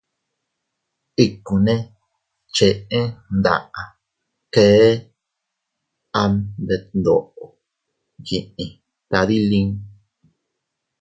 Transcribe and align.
Ikkune 1.23 1.73
cheʼe 2.55 2.99
mdaʼa, 3.37 3.83
kee 4.53 4.89
am 6.21 6.33
detndoʼo 6.67 7.43
yiʼi 8.27 8.65
tadilin. 9.09 9.69